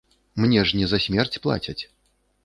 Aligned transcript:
Мне 0.43 0.61
ж 0.69 0.79
не 0.79 0.87
за 0.93 0.99
смерць 1.03 1.41
плацяць. 1.43 1.79